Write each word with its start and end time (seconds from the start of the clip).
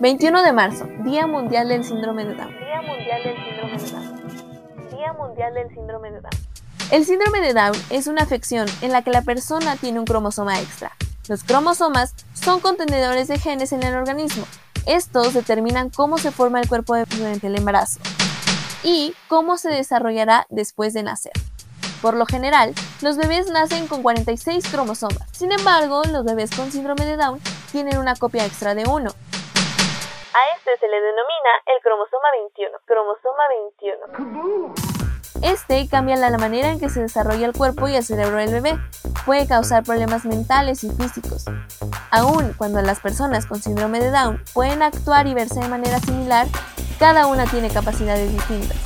21 0.00 0.42
de 0.42 0.52
marzo, 0.54 0.86
Día 1.04 1.26
Mundial 1.26 1.68
del 1.68 1.84
Síndrome 1.84 2.24
de 2.24 2.34
Down. 2.34 2.48
Día 2.58 2.80
Mundial 2.80 3.22
del 3.22 3.36
Síndrome 3.36 3.78
de 3.78 3.90
Down. 3.90 4.96
Día 4.96 5.12
Mundial 5.12 5.52
del 5.52 5.68
Síndrome 5.74 6.10
de 6.10 6.20
Down. 6.22 6.32
El 6.90 7.04
síndrome 7.04 7.40
de 7.42 7.52
Down 7.52 7.76
es 7.90 8.06
una 8.06 8.22
afección 8.22 8.66
en 8.80 8.92
la 8.92 9.02
que 9.02 9.10
la 9.10 9.20
persona 9.20 9.76
tiene 9.76 10.00
un 10.00 10.06
cromosoma 10.06 10.58
extra. 10.58 10.92
Los 11.28 11.44
cromosomas 11.44 12.14
son 12.32 12.60
contenedores 12.60 13.28
de 13.28 13.38
genes 13.38 13.72
en 13.72 13.82
el 13.82 13.94
organismo. 13.94 14.46
Estos 14.86 15.34
determinan 15.34 15.90
cómo 15.90 16.16
se 16.16 16.30
forma 16.30 16.62
el 16.62 16.68
cuerpo 16.68 16.96
durante 16.96 17.48
el 17.48 17.58
embarazo 17.58 18.00
y 18.82 19.14
cómo 19.28 19.58
se 19.58 19.68
desarrollará 19.68 20.46
después 20.48 20.94
de 20.94 21.02
nacer. 21.02 21.32
Por 22.00 22.14
lo 22.14 22.24
general, 22.24 22.72
los 23.02 23.18
bebés 23.18 23.50
nacen 23.50 23.86
con 23.86 24.02
46 24.02 24.66
cromosomas. 24.70 25.28
Sin 25.32 25.52
embargo, 25.52 26.04
los 26.04 26.24
bebés 26.24 26.50
con 26.52 26.72
síndrome 26.72 27.04
de 27.04 27.18
Down 27.18 27.38
tienen 27.70 27.98
una 27.98 28.16
copia 28.16 28.46
extra 28.46 28.74
de 28.74 28.88
uno. 28.88 29.10
A 30.32 30.56
este 30.56 30.78
se 30.78 30.86
le 30.86 31.00
denomina 31.00 31.50
el 31.66 31.82
cromosoma 31.82 32.28
21. 32.54 32.78
Cromosoma 32.84 33.42
21. 34.14 34.74
Este 35.42 35.88
cambia 35.88 36.14
la 36.14 36.38
manera 36.38 36.68
en 36.68 36.78
que 36.78 36.88
se 36.88 37.00
desarrolla 37.00 37.46
el 37.46 37.52
cuerpo 37.52 37.88
y 37.88 37.96
el 37.96 38.04
cerebro 38.04 38.36
del 38.36 38.52
bebé. 38.52 38.78
Puede 39.26 39.48
causar 39.48 39.82
problemas 39.82 40.24
mentales 40.24 40.84
y 40.84 40.90
físicos. 40.90 41.46
Aún 42.12 42.52
cuando 42.56 42.80
las 42.80 43.00
personas 43.00 43.46
con 43.46 43.60
síndrome 43.60 43.98
de 43.98 44.12
Down 44.12 44.44
pueden 44.54 44.84
actuar 44.84 45.26
y 45.26 45.34
verse 45.34 45.58
de 45.58 45.68
manera 45.68 45.98
similar, 45.98 46.46
cada 47.00 47.26
una 47.26 47.46
tiene 47.46 47.68
capacidades 47.68 48.30
distintas. 48.30 48.78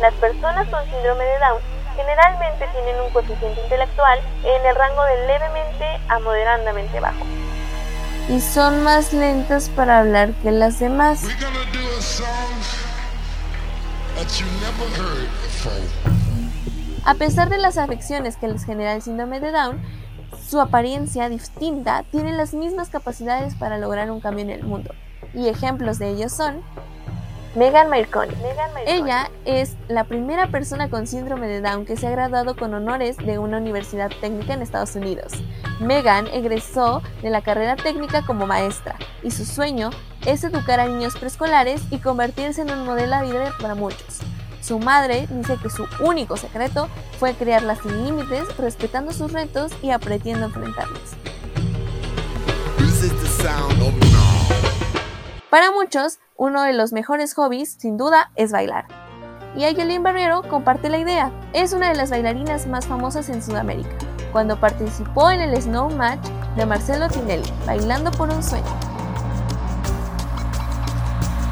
Las 0.00 0.14
personas 0.14 0.68
con 0.68 0.84
síndrome 0.84 1.24
de 1.24 1.38
Down 1.40 1.60
generalmente 1.96 2.68
tienen 2.68 3.00
un 3.00 3.12
coeficiente 3.12 3.60
intelectual 3.60 4.20
en 4.44 4.66
el 4.66 4.76
rango 4.76 5.02
de 5.02 5.26
levemente 5.26 6.00
a 6.08 6.20
moderadamente 6.20 7.00
bajo. 7.00 7.41
Y 8.32 8.40
son 8.40 8.82
más 8.82 9.12
lentas 9.12 9.68
para 9.68 9.98
hablar 9.98 10.32
que 10.42 10.50
las 10.52 10.80
demás. 10.80 11.22
A 17.04 17.14
pesar 17.14 17.50
de 17.50 17.58
las 17.58 17.76
afecciones 17.76 18.38
que 18.38 18.48
les 18.48 18.64
genera 18.64 18.94
el 18.94 19.02
síndrome 19.02 19.38
de 19.38 19.50
Down, 19.50 19.82
su 20.48 20.62
apariencia 20.62 21.28
distinta 21.28 22.04
tiene 22.10 22.32
las 22.32 22.54
mismas 22.54 22.88
capacidades 22.88 23.54
para 23.54 23.76
lograr 23.76 24.10
un 24.10 24.20
cambio 24.20 24.44
en 24.44 24.50
el 24.50 24.64
mundo. 24.64 24.94
Y 25.34 25.48
ejemplos 25.48 25.98
de 25.98 26.08
ellos 26.08 26.32
son 26.32 26.62
Megan 27.54 27.90
Marconi. 27.90 28.32
Ella 28.86 29.30
es 29.44 29.76
la 29.88 30.04
primera 30.04 30.46
persona 30.46 30.88
con 30.88 31.06
síndrome 31.06 31.48
de 31.48 31.60
Down 31.60 31.84
que 31.84 31.96
se 31.96 32.06
ha 32.06 32.10
graduado 32.10 32.56
con 32.56 32.72
honores 32.72 33.18
de 33.18 33.38
una 33.38 33.58
universidad 33.58 34.10
técnica 34.20 34.54
en 34.54 34.62
Estados 34.62 34.96
Unidos. 34.96 35.32
Megan 35.78 36.28
egresó 36.28 37.02
de 37.20 37.28
la 37.28 37.42
carrera 37.42 37.76
técnica 37.76 38.24
como 38.24 38.46
maestra 38.46 38.96
y 39.22 39.30
su 39.30 39.44
sueño 39.44 39.90
es 40.24 40.44
educar 40.44 40.80
a 40.80 40.86
niños 40.86 41.14
preescolares 41.18 41.82
y 41.90 41.98
convertirse 41.98 42.62
en 42.62 42.70
un 42.70 42.86
modelo 42.86 43.18
de 43.18 43.24
vida 43.24 43.52
para 43.60 43.74
muchos. 43.74 44.20
Su 44.62 44.78
madre 44.78 45.26
dice 45.30 45.58
que 45.60 45.68
su 45.68 45.86
único 46.00 46.38
secreto 46.38 46.88
fue 47.18 47.34
crearla 47.34 47.76
sin 47.76 48.04
límites, 48.04 48.56
respetando 48.56 49.12
sus 49.12 49.32
retos 49.32 49.72
y 49.82 49.90
aprendiendo 49.90 50.44
a 50.44 50.48
enfrentarlos. 50.48 51.16
Para 55.52 55.70
muchos, 55.70 56.18
uno 56.38 56.62
de 56.62 56.72
los 56.72 56.94
mejores 56.94 57.34
hobbies, 57.34 57.74
sin 57.74 57.98
duda, 57.98 58.30
es 58.36 58.52
bailar. 58.52 58.86
Y 59.54 59.64
Ayelin 59.64 60.02
Barrero 60.02 60.40
comparte 60.48 60.88
la 60.88 60.96
idea. 60.96 61.30
Es 61.52 61.74
una 61.74 61.90
de 61.90 61.94
las 61.94 62.08
bailarinas 62.08 62.66
más 62.66 62.86
famosas 62.86 63.28
en 63.28 63.42
Sudamérica, 63.42 63.90
cuando 64.32 64.58
participó 64.58 65.30
en 65.30 65.42
el 65.42 65.60
Snow 65.60 65.90
Match 65.90 66.26
de 66.56 66.64
Marcelo 66.64 67.06
Tinelli, 67.10 67.52
Bailando 67.66 68.10
por 68.12 68.30
un 68.30 68.42
Sueño. 68.42 68.64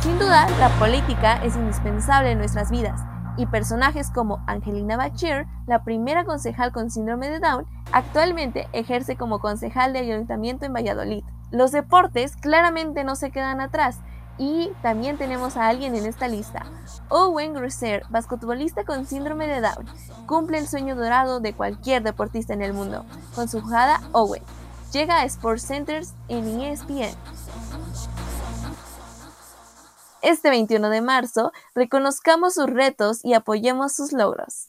Sin 0.00 0.16
duda, 0.20 0.46
la 0.60 0.68
política 0.78 1.42
es 1.42 1.56
indispensable 1.56 2.30
en 2.30 2.38
nuestras 2.38 2.70
vidas, 2.70 3.00
y 3.38 3.46
personajes 3.46 4.10
como 4.10 4.42
Angelina 4.46 4.98
Bachir, 4.98 5.46
la 5.66 5.84
primera 5.84 6.24
concejal 6.24 6.72
con 6.72 6.90
síndrome 6.90 7.30
de 7.30 7.38
Down, 7.38 7.64
actualmente 7.92 8.68
ejerce 8.72 9.16
como 9.16 9.38
concejal 9.38 9.94
de 9.94 10.00
ayuntamiento 10.00 10.66
en 10.66 10.74
Valladolid. 10.74 11.24
Los 11.50 11.72
deportes 11.72 12.36
claramente 12.36 13.04
no 13.04 13.16
se 13.16 13.30
quedan 13.30 13.60
atrás 13.62 14.00
y 14.36 14.70
también 14.82 15.16
tenemos 15.16 15.56
a 15.56 15.68
alguien 15.68 15.94
en 15.94 16.04
esta 16.04 16.28
lista. 16.28 16.66
Owen 17.08 17.54
Grosser, 17.54 18.02
basquetbolista 18.10 18.84
con 18.84 19.06
síndrome 19.06 19.46
de 19.46 19.60
Down, 19.60 19.86
cumple 20.26 20.58
el 20.58 20.68
sueño 20.68 20.96
dorado 20.96 21.40
de 21.40 21.54
cualquier 21.54 22.02
deportista 22.02 22.52
en 22.52 22.62
el 22.62 22.74
mundo. 22.74 23.06
Con 23.34 23.48
su 23.48 23.60
jugada, 23.62 24.00
Owen 24.12 24.42
llega 24.92 25.20
a 25.20 25.24
Sports 25.24 25.62
Centers 25.62 26.14
en 26.28 26.60
ESPN. 26.60 27.14
Este 30.22 30.50
21 30.50 30.90
de 30.90 31.00
marzo, 31.00 31.52
reconozcamos 31.76 32.54
sus 32.54 32.66
retos 32.66 33.24
y 33.24 33.34
apoyemos 33.34 33.94
sus 33.94 34.12
logros. 34.12 34.68